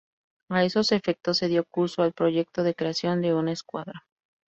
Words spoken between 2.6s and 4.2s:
de creación de una escuadra.